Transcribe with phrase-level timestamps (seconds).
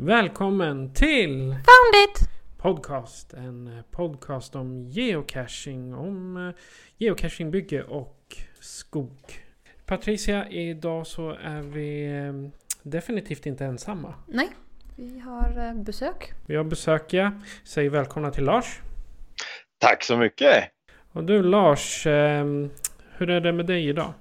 [0.00, 2.28] Välkommen till Found it!
[2.58, 3.34] Podcast.
[3.34, 6.54] En podcast om geocaching, om eh,
[6.98, 9.18] geocachingbygge och skog.
[9.86, 12.32] Patricia, idag så är vi eh,
[12.82, 14.14] definitivt inte ensamma.
[14.26, 14.48] Nej,
[14.96, 16.32] vi har eh, besök.
[16.46, 17.32] Vi har besök, ja.
[17.64, 18.80] Säg välkomna till Lars.
[19.78, 20.64] Tack så mycket.
[21.12, 22.06] Och du Lars,
[23.16, 24.12] hur är det med dig idag?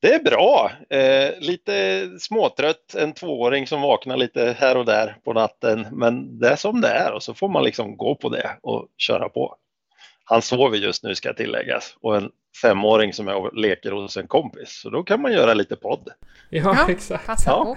[0.00, 0.72] Det är bra.
[0.90, 5.86] Eh, lite småtrött, en tvååring som vaknar lite här och där på natten.
[5.92, 8.88] Men det är som det är och så får man liksom gå på det och
[8.96, 9.56] köra på.
[10.24, 12.30] Han sover just nu ska tilläggas och en
[12.62, 14.80] femåring som är och leker hos en kompis.
[14.82, 16.08] Så då kan man göra lite podd.
[16.50, 17.26] Ja, exakt.
[17.26, 17.76] Passa Ja.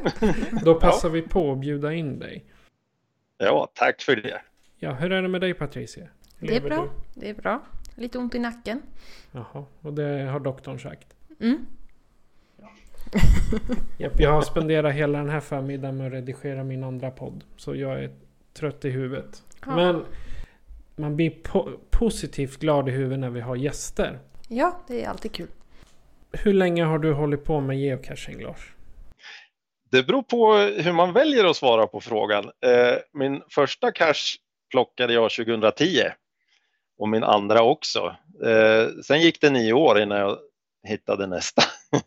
[0.63, 2.45] Då passar vi på att bjuda in dig.
[3.37, 4.41] Ja, tack för det.
[4.79, 6.07] Ja, hur är det med dig Patricia?
[6.39, 6.83] Det är Lever bra.
[6.83, 7.21] du?
[7.21, 7.61] Det är bra.
[7.95, 8.81] Lite ont i nacken.
[9.31, 11.07] Jaha, och det har doktorn sagt.
[11.39, 11.65] Mm.
[13.97, 17.43] Japp, jag har spenderat hela den här förmiddagen med att redigera min andra podd.
[17.57, 18.11] Så jag är
[18.53, 19.43] trött i huvudet.
[19.65, 19.75] Ja.
[19.75, 20.05] Men
[20.95, 24.19] man blir po- positivt glad i huvudet när vi har gäster.
[24.49, 25.47] Ja, det är alltid kul.
[26.31, 28.73] Hur länge har du hållit på med geocaching Lars?
[29.91, 32.43] Det beror på hur man väljer att svara på frågan.
[32.45, 34.37] Eh, min första cache
[34.71, 36.01] plockade jag 2010
[36.97, 38.15] och min andra också.
[38.45, 40.37] Eh, sen gick det nio år innan jag
[40.87, 41.61] hittade nästa.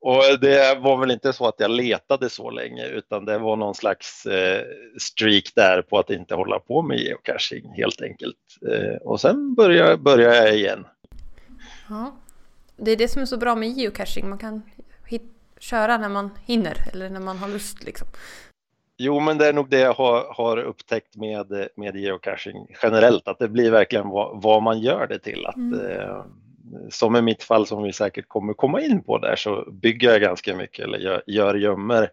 [0.00, 3.74] och det var väl inte så att jag letade så länge utan det var någon
[3.74, 4.62] slags eh,
[5.00, 8.36] streak där på att inte hålla på med geocaching helt enkelt.
[8.72, 10.86] Eh, och sen började, började jag igen.
[11.88, 12.16] Ja.
[12.76, 14.28] Det är det som är så bra med geocaching.
[14.28, 14.62] Man kan
[15.06, 18.08] hit- köra när man hinner eller när man har lust liksom.
[19.00, 23.38] Jo, men det är nog det jag har, har upptäckt med, med geocaching generellt, att
[23.38, 25.46] det blir verkligen vad, vad man gör det till.
[25.46, 26.24] Att, eh,
[26.90, 30.20] som i mitt fall, som vi säkert kommer komma in på där, så bygger jag
[30.20, 32.10] ganska mycket eller gör, gör gömmer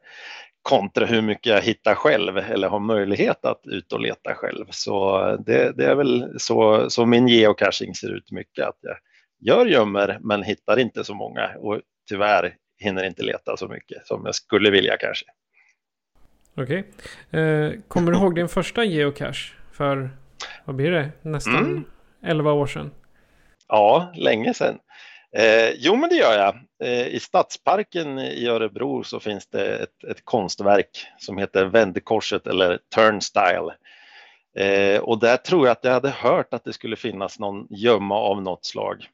[0.62, 4.66] kontra hur mycket jag hittar själv eller har möjlighet att ut och leta själv.
[4.70, 8.98] Så det, det är väl så, så min geocaching ser ut mycket, att jag
[9.40, 14.26] gör gömmer men hittar inte så många och tyvärr hinner inte leta så mycket som
[14.26, 15.26] jag skulle vilja kanske.
[16.58, 16.88] Okej.
[17.32, 19.54] Eh, kommer du ihåg din första geocache?
[19.72, 20.10] För,
[20.66, 21.12] vad blir det?
[21.22, 21.84] Nästan Mm.
[22.24, 22.92] 11 år sedan.
[23.68, 24.80] Ja, länge sedan.
[25.38, 26.56] Eh, jo, men det gör jag.
[26.84, 32.80] Eh, I Stadsparken i Örebro så finns det ett, ett konstverk som heter Vändkorset eller
[32.96, 33.74] Turnstile.
[34.58, 38.16] Eh, och där tror jag att jag hade hört att det skulle finnas någon gömma
[38.16, 39.08] av något slag.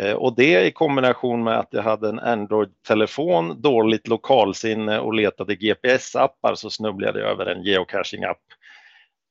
[0.00, 5.54] Eh, och det i kombination med att jag hade en Android-telefon, dåligt lokalsinne och letade
[5.54, 8.42] GPS-appar så snubblade jag över en geocaching-app.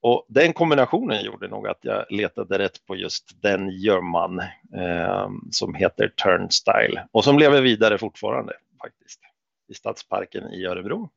[0.02, 4.40] Och den kombinationen gjorde nog att jag letade rätt på just den gömman
[4.76, 9.20] eh, som heter Turnstile och som lever vidare fortfarande faktiskt
[9.68, 11.09] i Stadsparken i Örebro.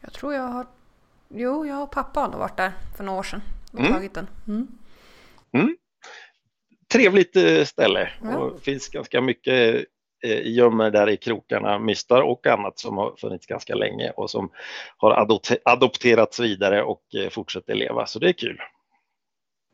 [0.00, 0.66] Jag tror jag har...
[1.28, 3.92] Jo, jag och pappa har nog varit där för några år sedan och Mm.
[3.92, 4.26] tagit den.
[5.52, 5.76] Mm.
[6.92, 9.84] Trevligt eh, ställe och finns ganska mycket
[10.28, 14.50] gömmer där i krokarna, mystar och annat som har funnits ganska länge och som
[14.96, 18.60] har adopte- adopterats vidare och eh, fortsätter leva, så det är kul.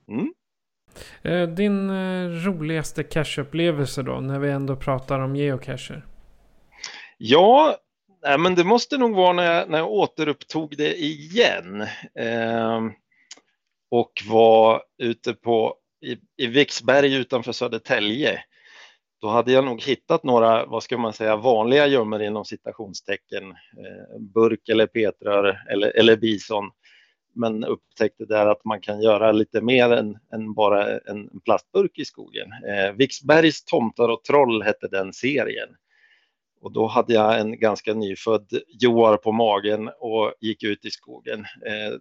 [0.08, 0.34] Mm.
[1.22, 4.20] Eh, din eh, roligaste cacheupplevelse då?
[4.20, 6.06] När vi ändå pratar om geocacher.
[7.18, 7.76] Ja,
[8.38, 11.86] men det måste nog vara när jag, när jag återupptog det igen.
[12.14, 12.92] Ehm,
[13.90, 18.44] och var ute på i, i Viksberg utanför Södertälje.
[19.22, 23.50] Då hade jag nog hittat några, vad ska man säga, vanliga gömmor inom citationstecken.
[23.50, 26.70] Eh, burk eller petrör eller, eller bison.
[27.34, 32.04] Men upptäckte där att man kan göra lite mer än, än bara en plastburk i
[32.04, 32.48] skogen.
[32.52, 35.68] Eh, Viksbergs tomtar och troll hette den serien.
[36.60, 38.48] Och då hade jag en ganska nyfödd
[38.80, 41.40] Joar på magen och gick ut i skogen.
[41.40, 41.98] Eh,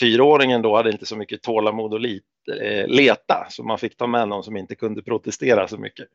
[0.00, 2.00] fyraåringen då hade inte så mycket tålamod att
[2.48, 6.06] Eh, leta, så man fick ta med någon som inte kunde protestera så mycket.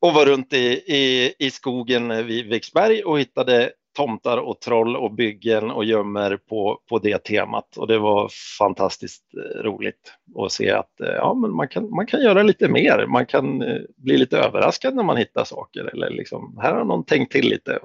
[0.00, 5.14] Och var runt i, i, i skogen vid Viksberg och hittade tomtar och troll och
[5.14, 7.76] byggen och gömmer på, på det temat.
[7.76, 12.06] Och det var fantastiskt eh, roligt att se att eh, ja, men man, kan, man
[12.06, 13.06] kan göra lite mer.
[13.08, 13.58] Man kan
[13.96, 15.84] bli lite överraskad när man hittar saker.
[15.84, 17.78] Eller liksom, här har någon tänkt till lite.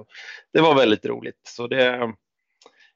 [0.52, 1.40] Det var väldigt roligt.
[1.48, 2.12] Så det,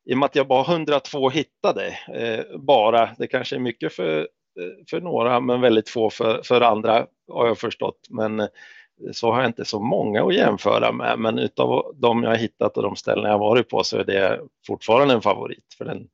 [0.07, 4.29] i och med att jag bara 102 hittade, eh, bara, det kanske är mycket för,
[4.91, 8.07] för några men väldigt få för, för andra har jag förstått.
[8.11, 8.49] Men
[9.13, 12.77] så har jag inte så många att jämföra med, men utav de jag har hittat
[12.77, 16.09] och de ställen jag varit på så är det fortfarande en favorit, för den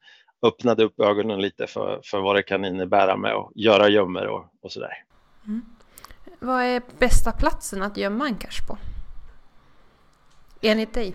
[0.47, 4.45] öppnade upp ögonen lite för, för vad det kan innebära med att göra gömmor och,
[4.63, 5.05] och sådär.
[5.47, 5.63] Mm.
[6.39, 8.79] Vad är bästa platsen att gömma en cash på?
[10.61, 11.15] Enligt dig?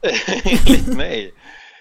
[0.44, 1.34] Enligt mig?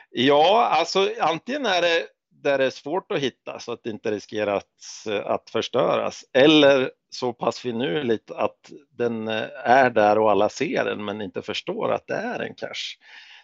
[0.09, 2.07] Ja, alltså antingen är det
[2.43, 6.25] där det är svårt att hitta så att det inte riskerar att, att förstöras.
[6.33, 11.41] Eller så pass finurligt att den eh, är där och alla ser den men inte
[11.41, 12.97] förstår att det är en cache.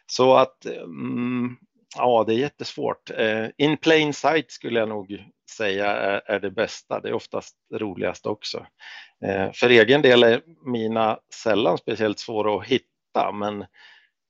[0.06, 1.57] Så att mm,
[1.98, 3.12] ja, det är jättesvårt.
[3.18, 5.88] Eh, in plain sight skulle jag nog säga
[6.19, 7.00] är, det bästa.
[7.00, 8.65] Det är oftast roligast också.
[9.25, 13.65] Eh, för egen del är mina sällan speciellt svåra att hitta men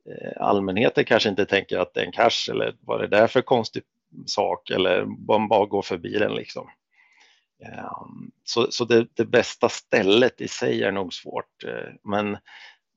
[0.09, 3.41] Eh, allmänheten kanske inte tänker att det är en cache eller vad det där för
[3.41, 3.83] konstig
[4.25, 6.69] sak eller man bara går förbi den liksom.
[7.65, 12.37] Ehm, så, så det, det, bästa stället i sig är nog svårt, eh, men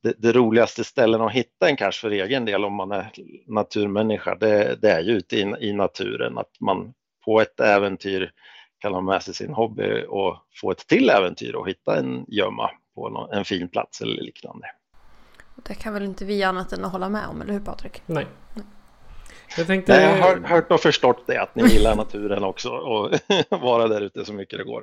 [0.03, 3.12] det, det, roligaste ställen att hitta en cash för egen del om man är
[3.47, 6.94] naturmänniska, det, det är ju ute i, i, naturen, att man
[7.25, 8.32] på ett äventyr
[8.79, 12.70] kan ha med sig sin hobby och få ett till äventyr och hitta en gömma
[12.94, 14.67] på en fin plats eller liknande.
[15.56, 18.03] Det kan väl inte vi annat än att hålla med om, eller hur Patrik?
[18.06, 18.26] Nej.
[18.55, 18.64] Nej.
[19.56, 19.93] Jag, tänkte...
[19.93, 23.11] Nej, jag har hört och förstått det, att ni gillar naturen också och
[23.61, 24.82] vara där ute så mycket det går.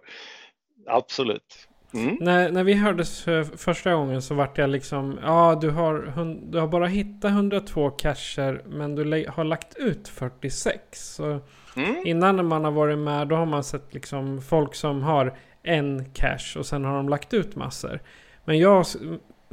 [0.87, 1.67] Absolut.
[1.93, 2.17] Mm.
[2.19, 6.13] När, när vi hördes för första gången så vart jag liksom, ja du har,
[6.51, 11.13] du har bara hittat 102 cacher men du har lagt ut 46.
[11.15, 11.39] Så
[11.75, 11.95] mm.
[12.05, 16.59] Innan man har varit med då har man sett liksom folk som har en cache
[16.59, 17.99] och sen har de lagt ut massor.
[18.45, 18.85] Men jag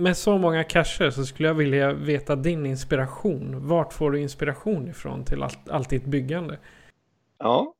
[0.00, 3.68] med så många cacher så skulle jag vilja veta din inspiration.
[3.68, 6.58] Vart får du inspiration ifrån till allt, allt ditt byggande?
[7.38, 7.74] Ja,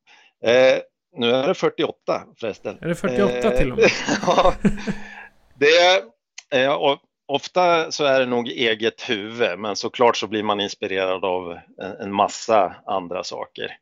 [0.44, 0.78] eh,
[1.16, 2.78] nu är det 48 förresten.
[2.80, 3.90] Är det 48 eh, till och med?
[4.26, 4.54] ja,
[5.58, 5.66] det
[6.50, 6.96] är, eh,
[7.26, 11.92] ofta så är det nog eget huvud, men såklart så blir man inspirerad av en,
[12.00, 13.76] en massa andra saker.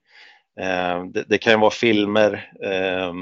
[0.61, 3.13] Eh, det, det, kan vara filmer, eh,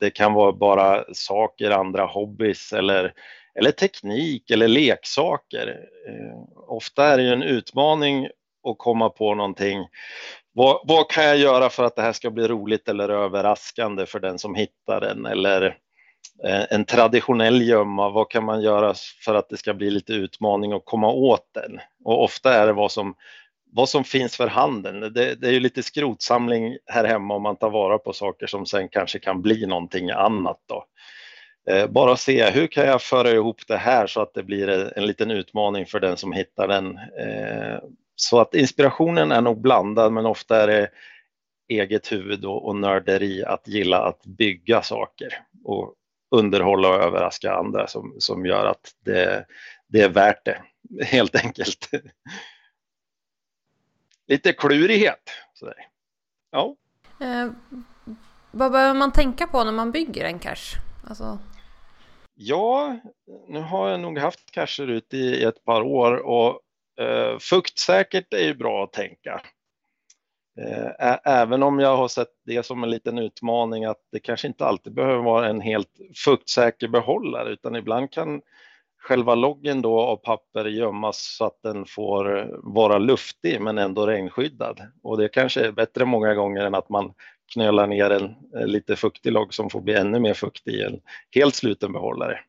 [0.00, 3.12] det kan vara bara saker, andra hobbys eller
[3.58, 5.68] eller teknik eller leksaker.
[6.08, 6.38] Eh,
[6.68, 8.26] ofta är det ju en utmaning
[8.68, 9.86] att komma på någonting.
[10.52, 14.20] Vad, vad, kan jag göra för att det här ska bli roligt eller överraskande för
[14.20, 15.26] den som hittar den?
[15.26, 15.62] Eller
[16.44, 18.94] eh, en traditionell gömma, vad kan man göra
[19.24, 21.80] för att det ska bli lite utmaning att komma åt den?
[22.04, 23.14] Och ofta är det vad som,
[23.72, 25.00] vad som finns för handen.
[25.00, 28.66] Det, det är ju lite skrotsamling här hemma om man tar vara på saker som
[28.66, 30.60] sen kanske kan bli någonting annat.
[30.68, 30.84] Då.
[31.70, 35.06] Eh, bara se hur kan jag föra ihop det här så att det blir en
[35.06, 36.98] liten utmaning för den som hittar den.
[36.98, 37.78] Eh,
[38.16, 40.90] så att inspirationen är nog blandad men ofta är det
[41.68, 45.28] eget huvud och nörderi att gilla att bygga saker
[45.64, 45.94] och
[46.30, 49.46] underhålla och överraska andra som, som gör att det,
[49.88, 50.62] det är värt det
[51.04, 51.88] helt enkelt.
[54.26, 55.30] Lite klurighet.
[55.54, 55.74] Sådär.
[56.50, 56.76] Ja.
[57.20, 57.50] Eh,
[58.50, 60.78] vad behöver man tänka på när man bygger en cache?
[61.08, 61.38] Alltså...
[62.34, 62.98] Ja,
[63.48, 66.60] nu har jag nog haft cacher ute i ett par år och
[67.04, 69.42] eh, fuktsäkert är ju bra att tänka.
[70.60, 74.66] Eh, även om jag har sett det som en liten utmaning att det kanske inte
[74.66, 78.42] alltid behöver vara en helt fuktsäker behållare utan ibland kan
[79.02, 84.80] själva loggen då av papper gömmas så att den får vara luftig men ändå regnskyddad.
[85.02, 87.12] Och det kanske är bättre många gånger än att man
[87.52, 91.00] knölar ner en eh, lite fuktig logg som får bli ännu mer fuktig i en
[91.34, 92.40] helt sluten behållare.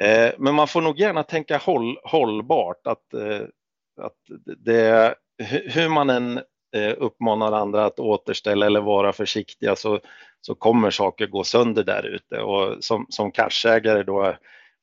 [0.00, 3.46] Eh, men man får nog gärna tänka håll, hållbart, att, eh,
[4.00, 4.18] att
[4.64, 5.14] det,
[5.66, 6.40] hur man än
[6.96, 10.00] uppmanar andra att återställa eller vara försiktiga så,
[10.40, 14.34] så kommer saker gå sönder där ute och som, som cashägare då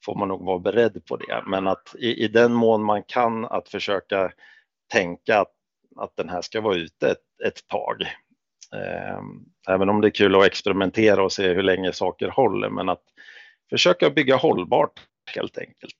[0.06, 1.44] får man nog vara beredd på det.
[1.48, 4.32] Men att i, i den mån man kan att försöka
[4.92, 5.52] tänka att,
[5.96, 8.06] att den här ska vara ute ett, ett tag
[8.76, 9.22] Eh,
[9.70, 13.04] även om det är kul att experimentera och se hur länge saker håller, men att
[13.70, 15.00] försöka bygga hållbart
[15.36, 15.96] helt enkelt.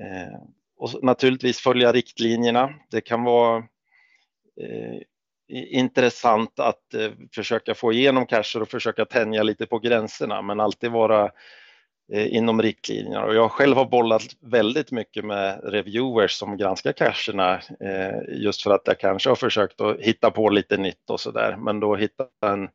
[0.00, 0.40] Eh,
[0.76, 2.74] och naturligtvis följa riktlinjerna.
[2.90, 3.56] Det kan vara
[4.60, 5.02] eh,
[5.48, 10.90] intressant att eh, försöka få igenom cacher och försöka tänja lite på gränserna men alltid
[10.90, 11.30] vara
[12.12, 13.24] Eh, inom riktlinjerna.
[13.24, 18.70] Och jag själv har bollat väldigt mycket med reviewers som granskar cacherna eh, just för
[18.70, 22.24] att jag kanske har försökt att hitta på lite nytt och sådär men då hitta
[22.46, 22.68] en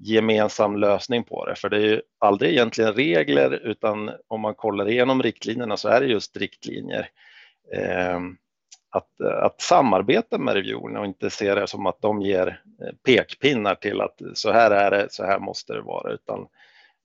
[0.00, 1.54] gemensam lösning på det.
[1.54, 6.00] För det är ju aldrig egentligen regler utan om man kollar igenom riktlinjerna så är
[6.00, 7.08] det just riktlinjer.
[7.72, 8.20] Eh,
[8.90, 12.60] att, att samarbeta med reviewerna och inte se det som att de ger
[13.06, 16.46] pekpinnar till att så här är det, så här måste det vara, utan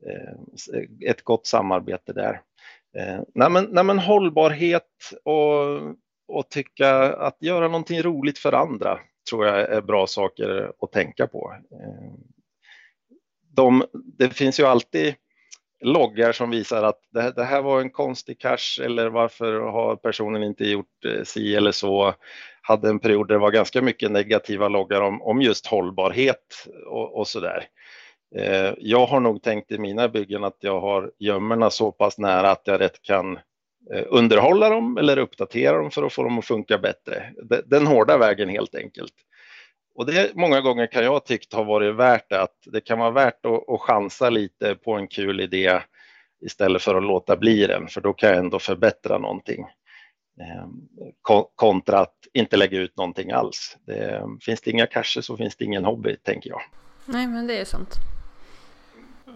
[0.06, 2.42] Eh, ett gott samarbete där.
[2.98, 5.78] Eh, nej men, nej men hållbarhet och,
[6.28, 9.00] och tycka att göra någonting roligt för andra
[9.30, 11.56] tror jag är bra saker att tänka på.
[11.72, 12.14] Eh,
[13.56, 13.86] de,
[14.18, 15.16] det finns ju alltid
[15.80, 20.44] loggar som visar att det, det, här var en konstig cash eller varför har personen
[20.44, 22.14] inte gjort si eller så.
[22.62, 27.18] Hade en period där det var ganska mycket negativa loggar om, om just hållbarhet och,
[27.18, 27.68] och så där.
[28.36, 32.52] Eh, jag har nog tänkt i mina byggen att jag har gömmorna så pass nära
[32.52, 33.40] att jag rätt kan
[33.94, 37.34] eh, underhålla dem eller uppdatera dem för att få dem att funka bättre.
[37.66, 39.14] Den hårda vägen helt enkelt.
[39.96, 43.12] Och det många gånger kan jag tyckt har varit värt det, att det kan vara
[43.12, 45.80] värt att, att chansa lite på en kul idé
[46.46, 49.66] istället för att låta bli den, för då kan jag ändå förbättra någonting.
[50.42, 50.72] Ehm,
[51.56, 53.78] kontra att inte lägga ut någonting alls.
[53.86, 56.62] Det, finns det inga cacher så finns det ingen hobby, tänker jag.
[57.06, 58.17] Nej, men det är sant.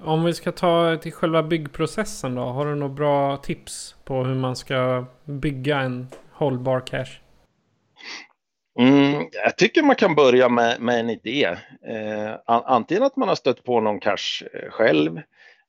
[0.03, 2.41] Om vi ska ta till själva byggprocessen då.
[2.41, 7.19] Har du några bra tips på hur man ska bygga en hållbar cache?
[8.79, 11.45] Mm, jag tycker man kan börja med, med en idé.
[11.87, 15.21] Eh, antingen att man har stött på någon cache eh, själv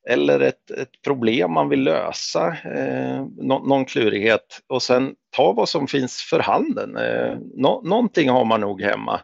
[0.09, 5.69] eller ett, ett problem man vill lösa, eh, någon, någon klurighet och sen ta vad
[5.69, 6.97] som finns för handen.
[6.97, 9.21] Eh, no, någonting har man nog hemma.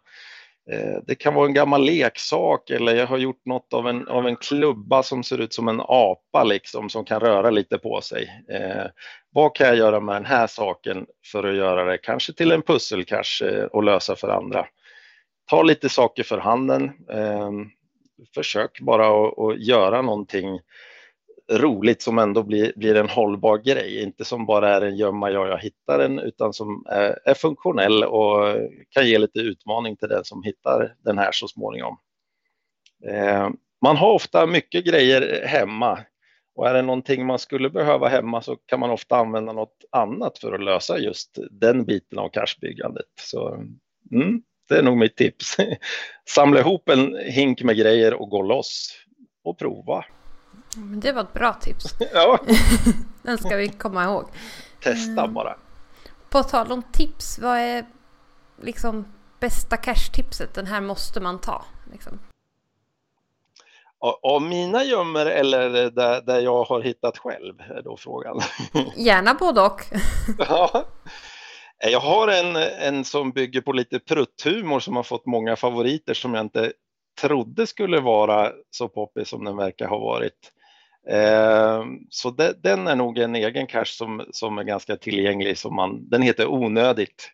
[0.71, 4.27] Eh, det kan vara en gammal leksak eller jag har gjort något av en, av
[4.27, 8.43] en klubba som ser ut som en apa liksom som kan röra lite på sig.
[8.49, 8.85] Eh,
[9.31, 12.61] vad kan jag göra med den här saken för att göra det kanske till en
[12.61, 14.65] pusselcache eh, och lösa för andra?
[15.49, 16.83] Ta lite saker för handen.
[17.11, 17.51] Eh,
[18.35, 20.59] försök bara att göra någonting
[21.49, 25.47] roligt som ändå blir, blir en hållbar grej, inte som bara är en gömma jag,
[25.47, 28.55] jag hittar den utan som är, är, funktionell och
[28.89, 31.97] kan ge lite utmaning till den som hittar den här så småningom.
[33.07, 33.49] Eh,
[33.81, 35.99] man har ofta mycket grejer hemma
[36.55, 40.39] och är det någonting man skulle behöva hemma så kan man ofta använda något annat
[40.39, 43.05] för att lösa just den biten av cashbyggandet.
[43.21, 43.65] Så
[44.11, 45.57] mm, det är nog mitt tips.
[46.25, 48.95] Samla ihop en hink med grejer och gå loss
[49.43, 50.05] och prova.
[50.75, 51.95] Men det var ett bra tips.
[52.13, 52.39] ja.
[53.21, 54.25] Den ska vi komma ihåg.
[54.83, 55.33] Testa mm.
[55.33, 55.55] bara.
[56.29, 57.85] På tal om tips, vad är
[58.61, 59.05] liksom
[59.39, 60.53] bästa cash-tipset?
[60.53, 61.65] Den här måste man ta.
[61.91, 62.19] Liksom.
[64.21, 68.39] Av mina gömmer eller där, där jag har hittat själv är då frågan.
[68.95, 69.81] Gärna både och.
[70.37, 70.85] ja.
[71.77, 76.33] Jag har en, en som bygger på lite prutthumor som har fått många favoriter som
[76.33, 76.73] jag inte
[77.21, 80.51] trodde skulle vara så poppis som den verkar ha varit.
[81.07, 82.29] Ehm, så
[82.63, 85.57] den är nog en egen cache som, som är ganska tillgänglig.
[85.57, 87.31] Som man, den heter Onödigt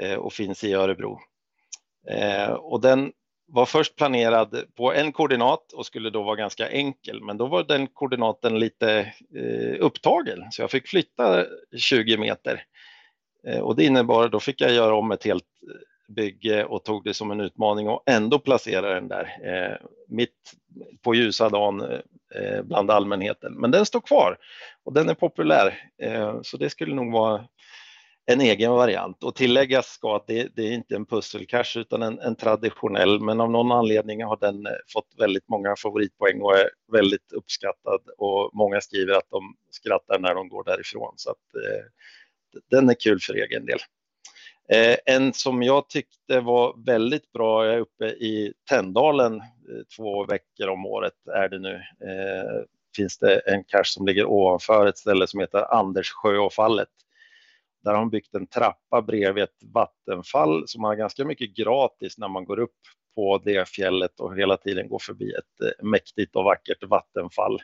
[0.00, 1.18] eh, och finns i Örebro.
[2.10, 3.12] Ehm, och den
[3.46, 7.64] var först planerad på en koordinat och skulle då vara ganska enkel, men då var
[7.64, 11.46] den koordinaten lite eh, upptagen så jag fick flytta
[11.76, 12.62] 20 meter.
[13.46, 15.44] Ehm, och det innebar, då fick jag göra om ett helt
[16.08, 20.52] bygge och tog det som en utmaning och ändå placera den där eh, mitt
[21.02, 21.80] på ljusa dagen
[22.34, 23.54] eh, bland allmänheten.
[23.54, 24.38] Men den står kvar
[24.84, 27.44] och den är populär eh, så det skulle nog vara
[28.26, 32.18] en egen variant och tilläggas ska att det, det är inte en pusselcash utan en,
[32.18, 36.70] en, traditionell men av någon anledning har den eh, fått väldigt många favoritpoäng och är
[36.92, 41.84] väldigt uppskattad och många skriver att de skrattar när de går därifrån så att eh,
[42.70, 43.78] den är kul för egen del.
[44.72, 50.24] Eh, en som jag tyckte var väldigt bra, jag är uppe i Tändalen eh, två
[50.24, 51.74] veckor om året är det nu.
[51.74, 52.64] Eh,
[52.96, 56.88] finns det en cache som ligger ovanför ett ställe som heter Anderssjöfallet.
[57.84, 62.28] Där har de byggt en trappa bredvid ett vattenfall som har ganska mycket gratis när
[62.28, 62.80] man går upp
[63.14, 67.60] på det fjället och hela tiden går förbi ett eh, mäktigt och vackert vattenfall.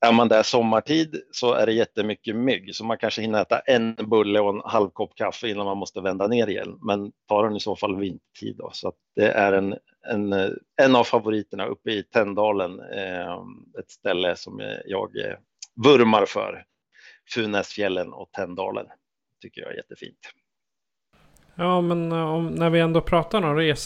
[0.00, 3.94] Är man där sommartid så är det jättemycket mygg så man kanske hinner äta en
[3.94, 6.78] bulle och en halv kopp kaffe innan man måste vända ner igen.
[6.82, 8.70] Men tar den i så fall vintertid då.
[8.72, 9.76] Så det är en,
[10.10, 10.32] en,
[10.82, 12.80] en av favoriterna uppe i Tändalen.
[12.80, 13.36] Eh,
[13.78, 15.36] ett ställe som jag eh,
[15.84, 16.64] vurmar för.
[17.34, 18.86] Funäsfjällen och Tändalen
[19.42, 20.18] tycker jag är jättefint.
[21.54, 23.85] Ja, men eh, om, när vi ändå pratar om resor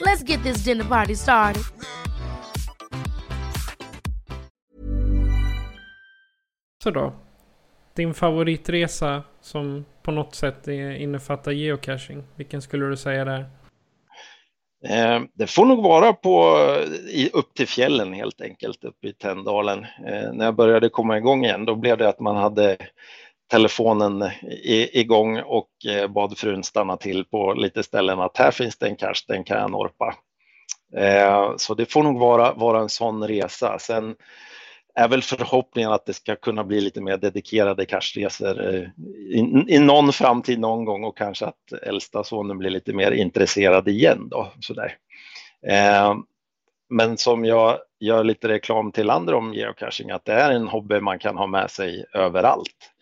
[0.00, 1.62] Let's get this dinner party started.
[6.82, 7.12] Så då.
[7.94, 12.22] Din favoritresa som på något sätt innefattar geocaching.
[12.36, 13.46] Vilken skulle du säga där?
[14.88, 16.56] Eh, det får nog vara på,
[17.10, 19.86] i, upp till fjällen helt enkelt, uppe i Tänndalen.
[20.06, 22.76] Eh, när jag började komma igång igen, då blev det att man hade
[23.54, 28.78] telefonen i, igång och eh, bad frun stanna till på lite ställen att här finns
[28.78, 30.14] det en cache, den kan jag norpa.
[30.96, 33.78] Eh, så det får nog vara, vara en sån resa.
[33.78, 34.16] Sen
[34.94, 38.88] är väl förhoppningen att det ska kunna bli lite mer dedikerade cashresor eh,
[39.30, 43.88] i, i någon framtid någon gång och kanske att äldsta sonen blir lite mer intresserad
[43.88, 44.52] igen då.
[44.60, 44.96] Sådär.
[45.66, 46.14] Eh,
[46.90, 51.00] men som jag gör lite reklam till andra om geocaching, att det är en hobby
[51.00, 52.93] man kan ha med sig överallt.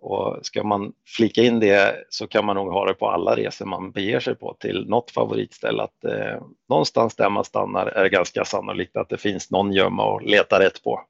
[0.00, 3.66] Och ska man flika in det så kan man nog ha det på alla resor
[3.66, 5.82] man beger sig på till något favoritställe.
[5.82, 10.16] Att eh, någonstans där man stannar är det ganska sannolikt att det finns någon gömma
[10.16, 11.00] att leta rätt på.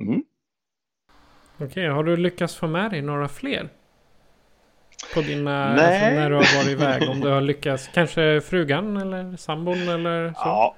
[0.00, 0.22] Mm.
[1.54, 3.68] Okej, okay, har du lyckats få med dig några fler?
[5.14, 9.36] På dina, alltså när du har varit iväg, om du har lyckats, kanske frugan eller
[9.36, 10.40] sambon eller så?
[10.44, 10.76] Ja,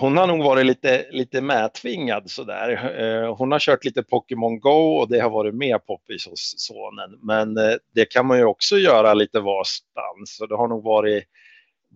[0.00, 2.98] hon har nog varit lite, lite medtvingad sådär.
[3.00, 7.18] Eh, hon har kört lite Pokémon Go och det har varit mer poppis hos sonen.
[7.22, 11.24] Men eh, det kan man ju också göra lite varstans så det har nog varit,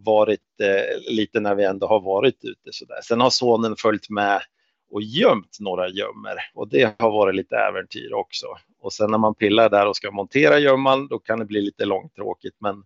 [0.04, 3.00] varit eh, lite när vi ändå har varit ute sådär.
[3.02, 4.42] Sen har sonen följt med
[4.90, 8.46] och gömt några gömmer och det har varit lite äventyr också.
[8.80, 11.84] Och sen när man pillar där och ska montera gömman då kan det bli lite
[11.84, 12.82] långtråkigt men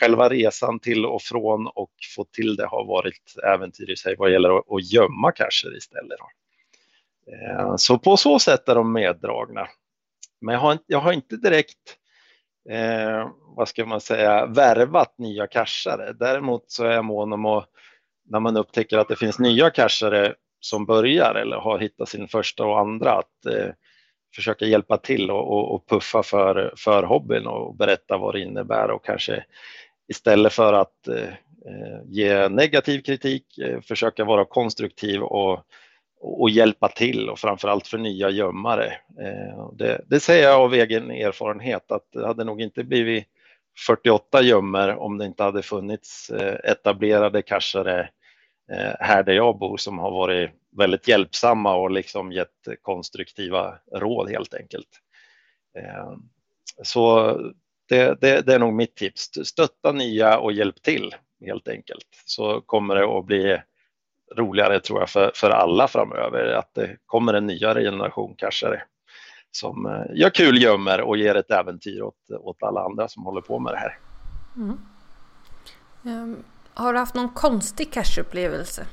[0.00, 4.32] själva resan till och från och få till det har varit äventyr i sig vad
[4.32, 6.18] gäller att, gömma cacher istället.
[7.26, 9.68] Eh, så på så sätt är de meddragna.
[10.40, 11.96] Men jag har, jag har inte direkt,
[12.70, 16.12] eh, vad ska man säga, värvat nya cachare.
[16.12, 17.68] Däremot så är jag mån om att
[18.24, 22.64] när man upptäcker att det finns nya cachare som börjar eller har hittat sin första
[22.64, 23.70] och andra, att eh,
[24.34, 28.90] försöka hjälpa till och, och, och, puffa för, för hobbyn och berätta vad det innebär
[28.90, 29.44] och kanske
[30.08, 31.34] istället för att eh,
[32.04, 35.64] ge negativ kritik, eh, försöka vara konstruktiv och,
[36.20, 38.86] och hjälpa till och framförallt för nya gömmare.
[39.20, 43.24] Eh, det, det säger jag av egen erfarenhet att det hade nog inte blivit
[43.86, 48.00] 48 gömmer om det inte hade funnits eh, etablerade cachare
[48.72, 54.30] eh, här där jag bor som har varit väldigt hjälpsamma och liksom gett konstruktiva råd
[54.30, 54.88] helt enkelt.
[56.82, 57.36] Så
[57.88, 59.30] det, det, det, är nog mitt tips.
[59.44, 61.14] Stötta nya och hjälp till
[61.46, 62.06] helt enkelt.
[62.24, 63.62] Så kommer det att bli
[64.36, 66.52] roligare tror jag för, för alla framöver.
[66.52, 68.82] Att det kommer en nyare generation cashare
[69.50, 73.40] som eh, gör kul gömmer och ger ett äventyr åt, åt alla andra som håller
[73.40, 73.98] på med det här.
[74.56, 74.78] Mm.
[76.04, 78.86] Um, har du haft någon konstig cash-upplevelse?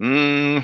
[0.00, 0.62] Mm,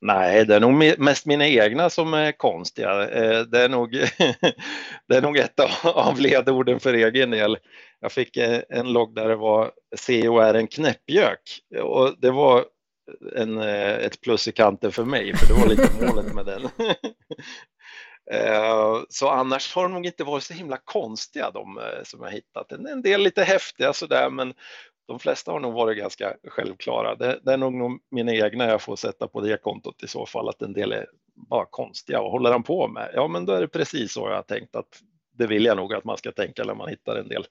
[0.00, 3.08] Nej, det är nog mest mina egna som är konstiga.
[3.08, 3.92] Eh, det är nog,
[5.08, 7.58] det är nog ett av ledorden för egen del.
[8.00, 9.72] Jag fick eh, en logg där det var
[10.06, 12.64] CO är en knäppjök och det var
[13.36, 16.68] en, eh, ett plus i kanten för mig, för det var lite målet med den.
[19.08, 22.72] Så annars har de nog inte varit så himla konstiga de som jag hittat.
[22.72, 24.54] En del lite häftiga sådär men
[25.06, 27.14] de flesta har nog varit ganska självklara.
[27.14, 30.48] Det, det är nog mina egna jag får sätta på det kontot i så fall,
[30.48, 32.20] att en del är bara konstiga.
[32.20, 33.10] Och håller han på med?
[33.14, 35.02] Ja, men då är det precis så jag har tänkt att
[35.38, 37.46] det vill jag nog att man ska tänka när man hittar en del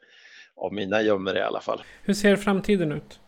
[0.55, 1.83] av mina gömmer i alla fall.
[2.03, 3.19] Hur ser framtiden ut?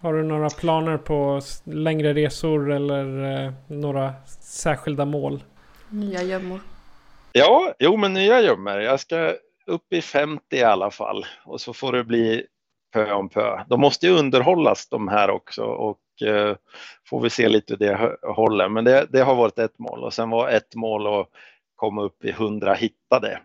[0.00, 5.44] Har du några planer på längre resor eller eh, några särskilda mål?
[5.88, 6.60] Nya gömmor?
[7.32, 8.80] Ja, jo men nya gömmor.
[8.80, 9.34] Jag ska
[9.66, 12.46] upp i 50 i alla fall och så får det bli
[12.92, 13.64] pö om pö.
[13.68, 16.56] De måste ju underhållas de här också och eh,
[17.06, 18.68] får vi se lite hur det håller.
[18.68, 21.28] Men det, det, har varit ett mål och sen var ett mål att
[21.76, 23.40] komma upp i 100 hittade.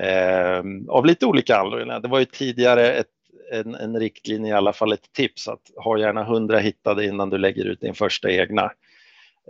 [0.00, 2.00] Eh, av lite olika anledningar.
[2.00, 3.06] Det var ju tidigare ett,
[3.52, 7.38] en, en riktlinje, i alla fall ett tips att ha gärna 100 hittade innan du
[7.38, 8.72] lägger ut din första egna.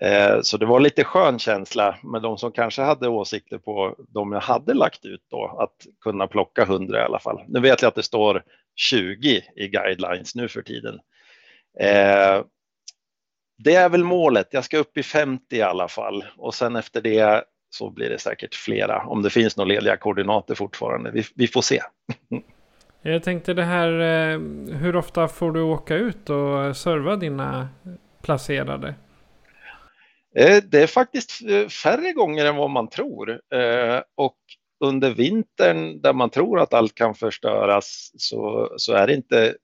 [0.03, 4.33] Eh, så det var lite skön känsla med de som kanske hade åsikter på de
[4.33, 7.43] jag hade lagt ut då, att kunna plocka 100 i alla fall.
[7.49, 8.43] Nu vet jag att det står
[8.79, 10.95] 20 i guidelines nu för tiden.
[11.81, 12.43] Eh,
[13.59, 17.01] det är väl målet, jag ska upp i 50 i alla fall och sen efter
[17.01, 21.11] det så blir det säkert flera om det finns några lediga koordinater fortfarande.
[21.11, 21.83] Vi, vi får se.
[23.03, 24.39] Jag tänkte det här, eh,
[24.77, 27.69] hur ofta får du åka ut och serva dina
[28.23, 28.95] placerade?
[30.37, 33.41] Eh, det är faktiskt eh, färre gånger än vad man tror.
[34.17, 34.37] Och
[34.81, 39.55] under vintern där man tror att allt kan förstöras så, så är det inte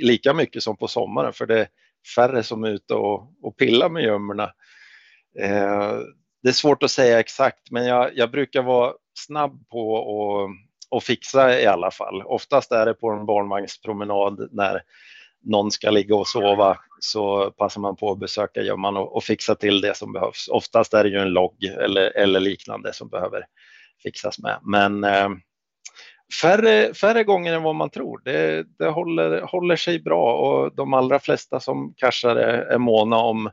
[0.00, 1.68] lika mycket som på sommaren för det är
[2.16, 4.52] färre som är ute och, och pillar med gömmorna.
[5.38, 5.98] Eh,
[6.42, 11.02] det är svårt att säga exakt men jag, jag brukar vara snabb på att och
[11.02, 12.22] fixa i alla fall.
[12.22, 14.82] Oftast är det på en barnvagnspromenad när
[15.42, 19.54] någon ska ligga och sova så passar man på att besöka gömman och, och fixa
[19.54, 20.48] till det som behövs.
[20.48, 23.46] Oftast är det ju en logg eller, eller liknande som behöver
[24.02, 24.58] fixas med.
[24.62, 25.28] Men eh,
[26.42, 28.20] färre, färre gånger än vad man tror.
[28.24, 33.50] Det, det håller, håller sig bra och de allra flesta som cashare är måna om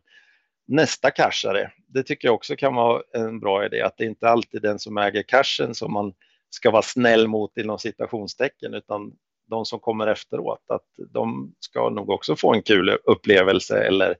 [0.67, 1.71] nästa cashare.
[1.87, 4.79] Det tycker jag också kan vara en bra idé, att det inte alltid är den
[4.79, 6.13] som äger cashen som man
[6.49, 9.11] ska vara snäll mot inom citationstecken, utan
[9.49, 14.15] de som kommer efteråt, att de ska nog också få en kul upplevelse eller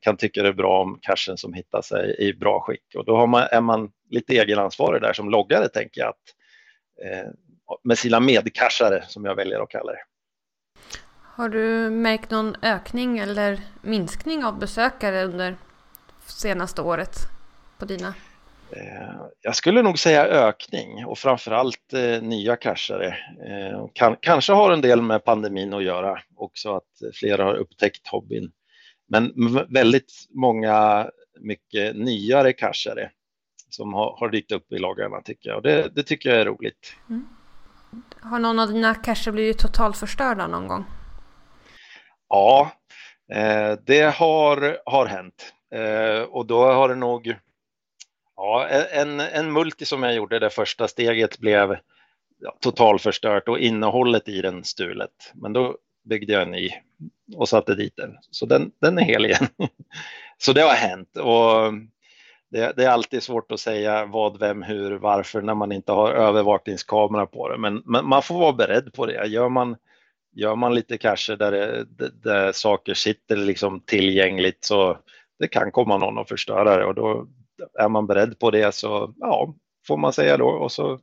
[0.00, 2.94] kan tycka det är bra om cashen som hittar sig i bra skick.
[2.96, 6.34] Och då man, är man lite egenansvarig där som loggare, tänker jag, att,
[7.04, 7.30] eh,
[7.82, 10.02] med sina medcashare, som jag väljer att kalla det.
[11.22, 15.56] Har du märkt någon ökning eller minskning av besökare under
[16.26, 17.16] senaste året
[17.78, 18.14] på dina
[18.72, 23.08] Eh, jag skulle nog säga ökning och framförallt eh, nya cashare.
[23.46, 28.08] Eh, kan, kanske har en del med pandemin att göra också att flera har upptäckt
[28.08, 28.50] hobbyn.
[29.10, 29.32] Men
[29.68, 31.06] väldigt många
[31.40, 33.10] mycket nyare cashare
[33.70, 36.44] som har, har dykt upp i lagarna tycker jag och det, det tycker jag är
[36.44, 36.96] roligt.
[37.08, 37.28] Mm.
[38.20, 40.84] Har någon av dina cacher blivit totalförstörda någon gång?
[42.28, 42.72] Ja,
[43.32, 47.34] eh, det har, har hänt eh, och då har det nog
[48.42, 51.76] Ja, en, en multi som jag gjorde, det första steget blev
[52.38, 55.32] ja, totalförstört och innehållet i den stulet.
[55.34, 56.70] Men då byggde jag en ny
[57.36, 58.16] och satte dit den.
[58.30, 59.46] Så den, den är hel igen.
[60.38, 61.72] Så det har hänt och
[62.50, 66.12] det, det, är alltid svårt att säga vad, vem, hur, varför när man inte har
[66.12, 67.58] övervakningskamera på det.
[67.58, 69.26] Men, men man får vara beredd på det.
[69.26, 69.76] Gör man,
[70.32, 71.52] gör man lite kanske där,
[71.88, 74.98] det, där saker sitter liksom tillgängligt så
[75.38, 77.26] det kan komma någon och förstöra det och då,
[77.78, 79.54] är man beredd på det så ja,
[79.86, 81.00] får man säga då och så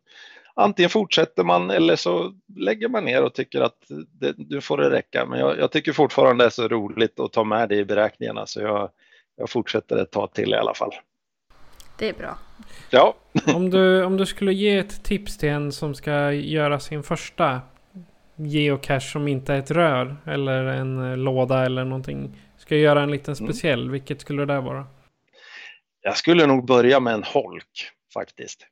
[0.57, 3.77] antingen fortsätter man eller så lägger man ner och tycker att
[4.11, 5.25] det, du får det räcka.
[5.25, 8.45] Men jag, jag, tycker fortfarande det är så roligt att ta med det i beräkningarna
[8.45, 8.89] så jag,
[9.35, 10.91] jag fortsätter ett tag till i alla fall.
[11.97, 12.37] Det är bra.
[12.89, 13.15] Ja.
[13.55, 17.61] om, du, om du skulle ge ett tips till en som ska göra sin första
[18.35, 22.37] geocache som inte är ett rör eller en låda eller någonting.
[22.57, 23.47] Ska göra en liten mm.
[23.47, 23.91] speciell, mm.
[23.91, 24.87] vilket skulle det vara?
[26.01, 28.67] Jag skulle nog börja med en holk faktiskt.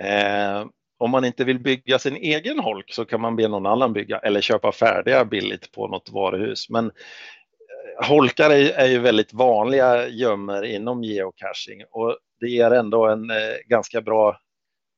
[0.00, 0.64] Eh,
[0.98, 4.18] om man inte vill bygga sin egen holk så kan man be någon annan bygga
[4.18, 6.70] eller köpa färdiga billigt på något varuhus.
[6.70, 13.06] Men eh, holkar är, är ju väldigt vanliga gömmer inom geocaching och det ger ändå
[13.06, 14.40] en eh, ganska bra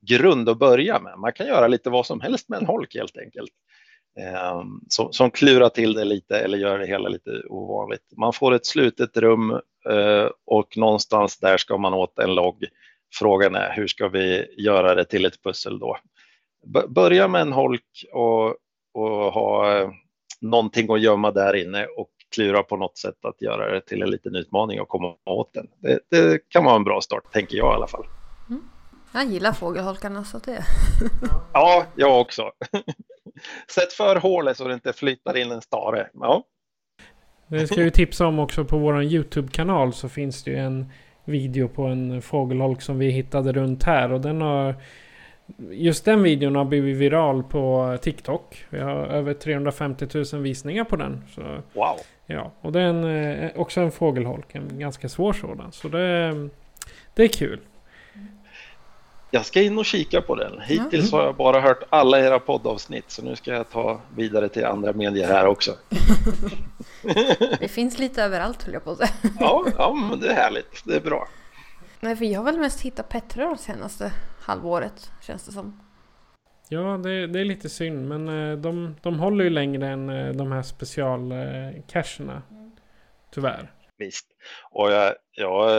[0.06, 1.18] grund att börja med.
[1.18, 3.52] Man kan göra lite vad som helst med en holk helt enkelt.
[4.18, 8.12] Eh, som, som klurar till det lite eller gör det hela lite ovanligt.
[8.16, 9.50] Man får ett slutet rum
[9.88, 12.64] eh, och någonstans där ska man åt en logg.
[13.12, 15.96] Frågan är hur ska vi göra det till ett pussel då?
[16.88, 18.46] Börja med en holk och,
[18.94, 19.90] och ha eh,
[20.40, 24.10] någonting att gömma där inne och klura på något sätt att göra det till en
[24.10, 25.66] liten utmaning och komma åt den.
[25.78, 28.04] Det, det kan vara en bra start, tänker jag i alla fall.
[28.48, 28.62] Mm.
[29.12, 30.64] Jag gillar fågelholkarna så det...
[31.52, 32.50] ja, jag också.
[33.74, 36.08] Sätt för hålet så det inte flyttar in en stare.
[36.12, 36.44] Ja.
[37.48, 40.92] Det ska jag tipsa om också på vår YouTube-kanal så finns det ju en
[41.30, 44.74] video på en fågelholk som vi hittade runt här och den har
[45.70, 48.64] Just den videon har blivit viral på TikTok.
[48.70, 51.24] Vi har över 350 000 visningar på den.
[51.34, 51.96] Så, wow!
[52.26, 54.54] Ja, och det är en, eh, också en fågelholk.
[54.54, 55.72] En ganska svår sådan.
[55.72, 56.48] Så det,
[57.14, 57.60] det är kul.
[59.30, 60.60] Jag ska in och kika på den.
[60.60, 64.64] Hittills har jag bara hört alla era poddavsnitt så nu ska jag ta vidare till
[64.64, 65.76] andra medier här också.
[67.60, 69.10] Det finns lite överallt höll jag på att säga.
[69.40, 70.82] Ja, ja men det är härligt.
[70.84, 71.28] Det är bra.
[72.00, 75.80] Nej, för jag har väl mest hittat Petra det senaste halvåret, känns det som.
[76.68, 78.08] Ja, det, det är lite synd.
[78.08, 82.42] Men eh, de, de håller ju längre än eh, de här specialcacherna.
[83.30, 83.70] Tyvärr.
[84.00, 84.26] Visst.
[84.70, 85.70] Och jag, jag,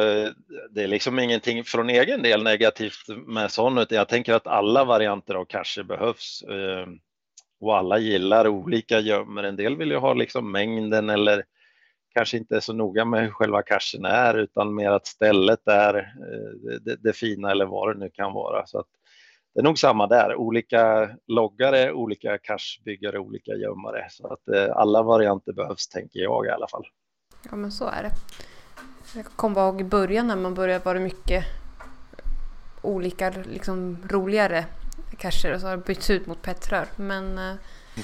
[0.71, 4.83] det är liksom ingenting från egen del negativt med sån, utan jag tänker att alla
[4.83, 6.41] varianter av cacher behövs.
[6.43, 6.87] eh,
[7.61, 9.43] Och alla gillar olika gömmor.
[9.43, 11.43] En del vill ju ha liksom mängden eller
[12.13, 15.95] kanske inte är så noga med hur själva cachen är, utan mer att stället är
[15.97, 18.65] eh, det, det fina eller vad det nu kan vara.
[18.65, 18.87] Så att
[19.53, 20.35] det är nog samma där.
[20.35, 24.07] Olika loggare, olika cashbyggare, olika gömmare.
[24.09, 26.85] Så att eh, alla varianter behövs, tänker jag i alla fall.
[27.49, 28.11] Ja, men så är det.
[29.15, 31.45] Jag kommer ihåg i början när man började var det mycket
[32.81, 34.65] olika, liksom roligare
[35.17, 36.85] cacher och så har det bytts ut mot petrör.
[36.95, 37.53] Men, eh,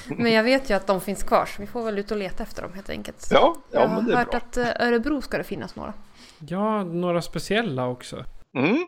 [0.06, 2.42] men jag vet ju att de finns kvar så vi får väl ut och leta
[2.42, 3.28] efter dem helt enkelt.
[3.30, 4.64] Ja, ja jag men det har är hört bra.
[4.64, 5.92] att eh, Örebro ska det finnas några.
[6.38, 8.24] Ja, några speciella också.
[8.56, 8.86] Mm.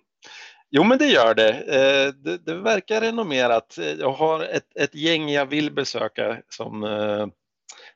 [0.70, 1.50] Jo, men det gör det.
[1.50, 2.38] Eh, det.
[2.46, 3.78] Det verkar renommerat.
[3.98, 6.84] Jag har ett, ett gäng jag vill besöka som,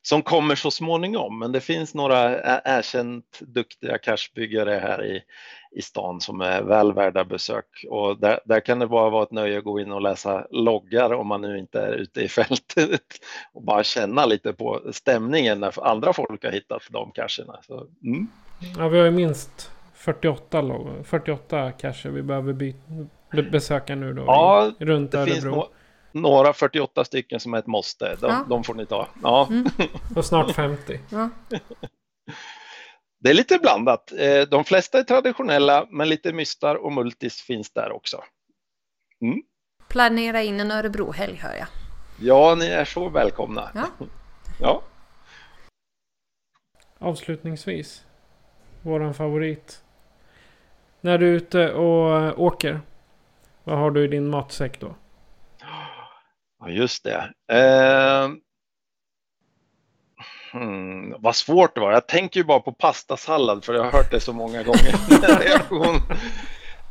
[0.06, 1.38] som kommer så småningom.
[1.38, 5.22] Men det finns några erkänt duktiga cashbyggare här i,
[5.78, 7.84] i stan som är väl värda besök.
[7.90, 11.12] Och där, där kan det bara vara ett nöje att gå in och läsa loggar
[11.12, 13.02] om man nu inte är ute i fältet
[13.52, 17.58] och bara känna lite på stämningen när andra folk har hittat de cacherna.
[17.66, 18.26] Så, mm.
[18.78, 22.52] Ja, vi har ju minst 48, lo- 48 cacher vi behöver
[23.50, 24.24] besöka nu då.
[24.26, 25.68] Ja, i, runt Det finns Örebro.
[26.14, 28.16] Nå- några 48 stycken som är ett måste.
[28.20, 28.46] De, Ja.
[28.48, 29.08] de får ni ta.
[29.22, 29.48] Ja,
[30.16, 31.00] Och snart 50.
[31.10, 31.28] Ja.
[33.20, 34.12] det är lite blandat.
[34.18, 38.24] Eh, De flesta är traditionella, men lite mystar och multis finns där också.
[39.88, 41.66] Planera in en Örebro-helg hör jag.
[42.20, 43.70] Ja, ni är så välkomna.
[43.74, 44.06] Ja.
[44.60, 44.82] Ja.
[46.98, 48.04] Avslutningsvis.
[48.82, 49.82] Våran favorit.
[51.00, 52.80] När du är ute och eh, åker.
[53.64, 54.94] Vad har du i din matsäck då?
[56.64, 57.32] Ja, just det.
[57.52, 58.28] Eh,
[60.52, 61.92] hmm, vad svårt det var.
[61.92, 64.94] Jag tänker ju bara på pastasallad för jag har hört det så många gånger.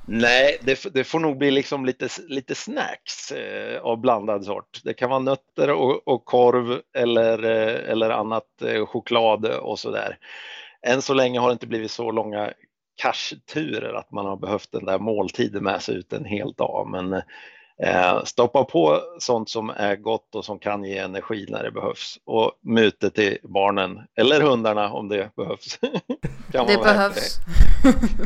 [0.08, 4.82] Nej, det, det får nog bli liksom lite, lite snacks eh, av blandad sort.
[4.84, 10.18] Det kan vara nötter och, och korv eller, eh, eller annat eh, choklad och sådär.
[10.88, 12.54] Än så länge har det inte blivit så långa
[13.02, 16.88] cash-turer att man har behövt den där måltiden med sig ut en hel dag.
[16.92, 17.22] Men
[17.86, 22.19] Eh, stoppa på sånt som är gott och som kan ge energi när det behövs.
[22.26, 25.78] Och mute till barnen, eller hundarna om det behövs.
[26.52, 27.38] kan Det behövs.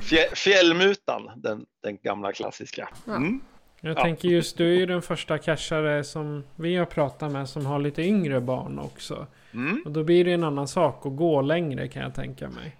[0.03, 2.89] Fjä, fjällmutan, den, den gamla klassiska.
[3.07, 3.41] Mm.
[3.81, 4.01] Jag Ja.
[4.03, 7.79] tänker just du är ju den första cashare som vi har pratat med som har
[7.79, 9.27] lite yngre barn också.
[9.53, 9.81] Mm.
[9.85, 12.75] Och då blir det en annan sak att gå längre kan jag tänka mig.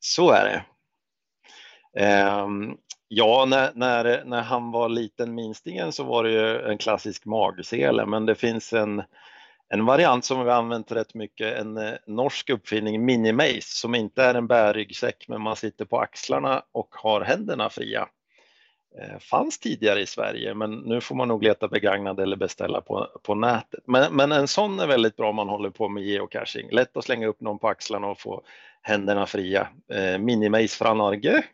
[0.00, 0.64] Så är det.
[2.04, 2.76] Ehm,
[3.14, 8.06] ja, när, när, när han var liten, minstingen, så var det ju en klassisk magsele,
[8.06, 9.02] men det finns en,
[9.68, 14.22] en variant som vi har använt rätt mycket, en eh, norsk uppfinning, Minimace, som inte
[14.22, 18.08] är en bärryggsäck, men man sitter på axlarna och har händerna fria.
[18.98, 23.08] Eh, fanns tidigare i Sverige, men nu får man nog leta begagnad eller beställa på,
[23.22, 23.84] på nätet.
[23.86, 26.70] Men, men en sån är väldigt bra om man håller på med geocaching.
[26.70, 28.42] Lätt att slänga upp någon på axlarna och få
[28.82, 29.68] händerna fria.
[29.92, 31.44] Eh, Minimace från Norge.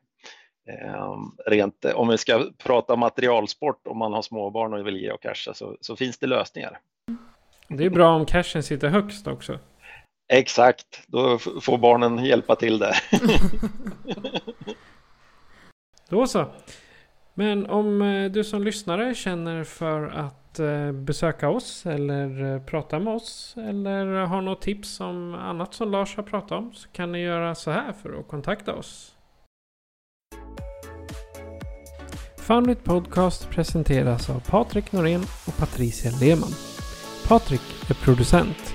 [0.69, 5.55] Eh, rent, eh, om vi ska prata materialsport, om man har småbarn och vill geocacha
[5.55, 6.79] så, så finns det lösningar.
[7.69, 9.59] Det är bra om cashen sitter högst också.
[10.33, 12.97] Exakt, då får barnen hjälpa till där.
[16.09, 16.47] Då så.
[17.35, 23.15] Men om eh, du som lyssnare känner för att eh, besöka oss eller prata med
[23.15, 27.21] oss eller har något tips om annat som Lars har pratat om så kan ni
[27.21, 29.18] göra så här för att kontakta oss.
[32.49, 36.51] Foundit Podcast presenteras av Patrik Norén och Patricia Lehmann.
[37.29, 38.75] Patrik är producent.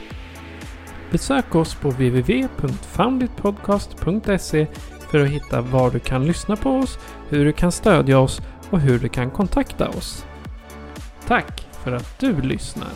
[1.12, 4.68] Besök oss på www.founditpodcast.se
[5.12, 8.80] för att hitta var du kan lyssna på oss, hur du kan stödja oss och
[8.80, 10.26] hur du kan kontakta oss.
[11.28, 12.92] Tack för att du lyssnar.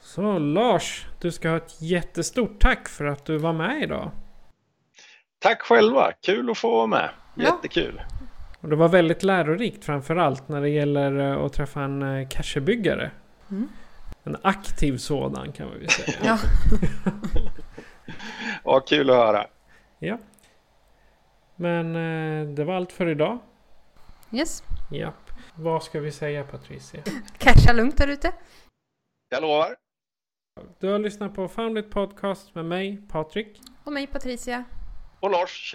[0.00, 4.10] Så Lars, du ska ha ett jättestort tack för att du var med idag.
[5.38, 7.10] Tack själva, kul att få vara med.
[7.40, 7.48] Ja.
[7.54, 8.02] Jättekul.
[8.60, 12.28] Och det var väldigt lärorikt framför allt när det gäller eh, att träffa en eh,
[12.28, 13.10] cachebyggare.
[13.50, 13.68] Mm.
[14.24, 16.18] En aktiv sådan kan man väl säga.
[16.24, 16.38] Ja.
[18.64, 19.46] Ja, kul att höra.
[19.98, 20.18] Ja.
[21.56, 23.38] Men eh, det var allt för idag.
[24.32, 24.62] Yes.
[24.90, 25.30] Japp.
[25.54, 27.02] Vad ska vi säga Patricia?
[27.38, 28.32] Casha lugnt där ute.
[29.28, 29.76] Jag lovar.
[30.78, 33.60] Du har lyssnat på Foundit Podcast med mig, Patrik.
[33.84, 34.64] Och mig Patricia.
[35.20, 35.74] Och Lars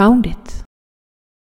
[0.00, 0.49] Found it.